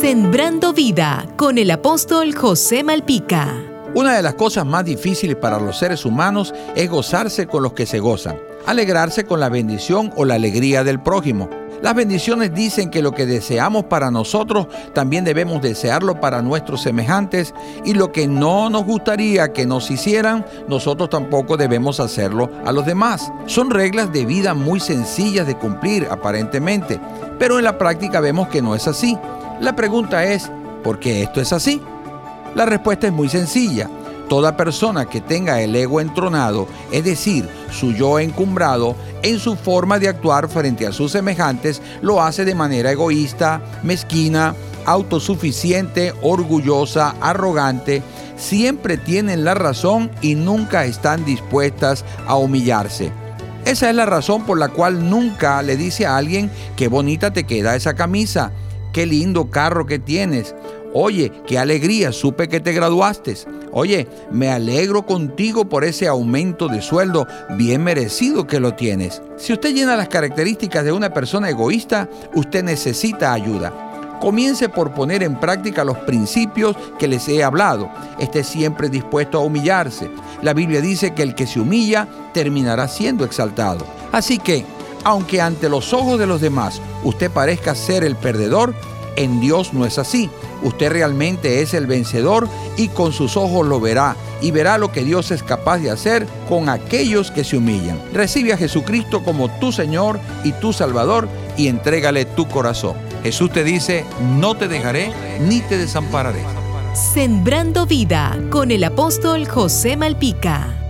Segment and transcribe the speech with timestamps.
[0.00, 3.54] Sembrando vida con el apóstol José Malpica.
[3.94, 7.86] Una de las cosas más difíciles para los seres humanos es gozarse con los que
[7.86, 8.36] se gozan,
[8.66, 11.48] alegrarse con la bendición o la alegría del prójimo.
[11.80, 17.54] Las bendiciones dicen que lo que deseamos para nosotros también debemos desearlo para nuestros semejantes
[17.86, 22.84] y lo que no nos gustaría que nos hicieran, nosotros tampoco debemos hacerlo a los
[22.84, 23.32] demás.
[23.46, 27.00] Son reglas de vida muy sencillas de cumplir aparentemente,
[27.38, 29.18] pero en la práctica vemos que no es así.
[29.60, 30.50] La pregunta es,
[30.84, 31.80] ¿por qué esto es así?
[32.54, 33.88] La respuesta es muy sencilla.
[34.28, 39.98] Toda persona que tenga el ego entronado, es decir, su yo encumbrado, en su forma
[39.98, 48.02] de actuar frente a sus semejantes, lo hace de manera egoísta, mezquina, autosuficiente, orgullosa, arrogante,
[48.36, 53.10] siempre tienen la razón y nunca están dispuestas a humillarse.
[53.64, 57.44] Esa es la razón por la cual nunca le dice a alguien qué bonita te
[57.44, 58.52] queda esa camisa
[58.96, 60.54] qué lindo carro que tienes.
[60.94, 63.34] Oye, qué alegría, supe que te graduaste.
[63.70, 67.26] Oye, me alegro contigo por ese aumento de sueldo
[67.58, 69.20] bien merecido que lo tienes.
[69.36, 74.16] Si usted llena las características de una persona egoísta, usted necesita ayuda.
[74.18, 77.90] Comience por poner en práctica los principios que les he hablado.
[78.18, 80.08] Esté siempre dispuesto a humillarse.
[80.40, 83.84] La Biblia dice que el que se humilla terminará siendo exaltado.
[84.10, 84.64] Así que
[85.06, 88.74] aunque ante los ojos de los demás usted parezca ser el perdedor,
[89.14, 90.28] en Dios no es así.
[90.64, 95.04] Usted realmente es el vencedor y con sus ojos lo verá y verá lo que
[95.04, 98.00] Dios es capaz de hacer con aquellos que se humillan.
[98.12, 102.96] Recibe a Jesucristo como tu Señor y tu Salvador y entrégale tu corazón.
[103.22, 104.04] Jesús te dice,
[104.40, 106.42] no te dejaré ni te desampararé.
[106.94, 110.85] Sembrando vida con el apóstol José Malpica.